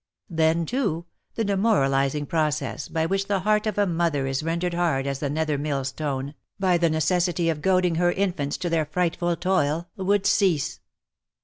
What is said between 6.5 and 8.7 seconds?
by the necessity of goading her infants to